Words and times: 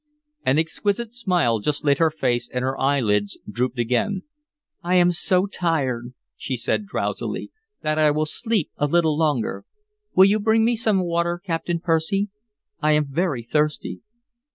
An 0.43 0.57
exquisite 0.57 1.13
smile 1.13 1.59
just 1.59 1.83
lit 1.85 1.99
her 1.99 2.09
face, 2.09 2.49
and 2.51 2.63
her 2.63 2.75
eyelids 2.81 3.37
drooped 3.47 3.77
again. 3.77 4.23
"I 4.81 4.95
am 4.95 5.11
so 5.11 5.45
tired," 5.45 6.15
she 6.35 6.57
said 6.57 6.87
drowsily, 6.87 7.51
"that 7.83 7.99
I 7.99 8.09
will 8.09 8.25
sleep 8.25 8.71
a 8.77 8.87
little 8.87 9.15
longer. 9.15 9.63
Will 10.15 10.25
you 10.25 10.39
bring 10.39 10.65
me 10.65 10.75
some 10.75 11.01
water, 11.05 11.37
Captain 11.45 11.79
Percy? 11.79 12.29
I 12.81 12.93
am 12.93 13.05
very 13.13 13.43
thirsty." 13.43 14.01